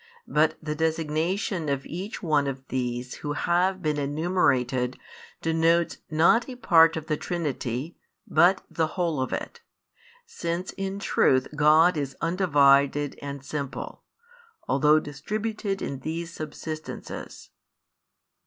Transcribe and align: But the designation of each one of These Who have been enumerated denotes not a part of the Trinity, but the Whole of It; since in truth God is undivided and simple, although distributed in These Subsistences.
But 0.27 0.55
the 0.63 0.73
designation 0.73 1.69
of 1.69 1.85
each 1.85 2.23
one 2.23 2.47
of 2.47 2.67
These 2.69 3.17
Who 3.17 3.33
have 3.33 3.83
been 3.83 3.99
enumerated 3.99 4.97
denotes 5.43 5.97
not 6.09 6.49
a 6.49 6.55
part 6.55 6.97
of 6.97 7.05
the 7.05 7.17
Trinity, 7.17 7.99
but 8.27 8.63
the 8.67 8.87
Whole 8.97 9.21
of 9.21 9.31
It; 9.31 9.61
since 10.25 10.71
in 10.71 10.97
truth 10.97 11.49
God 11.55 11.97
is 11.97 12.17
undivided 12.19 13.15
and 13.21 13.45
simple, 13.45 14.01
although 14.67 14.99
distributed 14.99 15.83
in 15.83 15.99
These 15.99 16.35
Subsistences. 16.35 17.49